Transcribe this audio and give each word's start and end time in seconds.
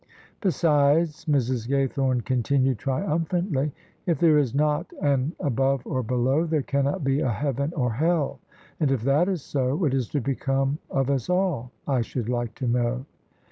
"Besides," 0.41 1.25
Mrs. 1.25 1.67
Gaythome 1.69 2.25
continued, 2.25 2.79
triumphantly," 2.79 3.71
if 4.07 4.17
there 4.17 4.39
is 4.39 4.55
not 4.55 4.87
an 4.99 5.33
above 5.39 5.85
or 5.85 6.01
below, 6.01 6.47
there 6.47 6.63
cannot 6.63 7.03
be 7.03 7.19
a 7.19 7.29
Heaven 7.29 7.71
or 7.77 7.93
Hell: 7.93 8.39
and 8.79 8.89
if 8.89 9.03
that 9.03 9.29
is 9.29 9.43
so, 9.43 9.75
what 9.75 9.93
is 9.93 10.07
to 10.07 10.19
become 10.19 10.79
of 10.89 11.11
us 11.11 11.29
all, 11.29 11.69
I 11.87 12.01
should 12.01 12.29
like 12.29 12.55
to 12.55 12.67
know? 12.67 13.05